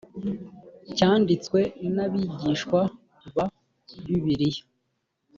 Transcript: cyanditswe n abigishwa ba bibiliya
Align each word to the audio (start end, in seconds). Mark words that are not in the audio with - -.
cyanditswe 0.95 1.59
n 1.95 1.97
abigishwa 2.05 2.79
ba 3.35 3.45
bibiliya 4.05 4.63